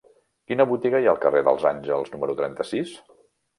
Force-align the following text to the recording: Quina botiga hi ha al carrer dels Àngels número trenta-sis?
Quina 0.51 0.65
botiga 0.71 1.01
hi 1.03 1.09
ha 1.09 1.11
al 1.11 1.19
carrer 1.27 1.45
dels 1.49 1.69
Àngels 1.73 2.11
número 2.17 2.39
trenta-sis? 2.43 2.99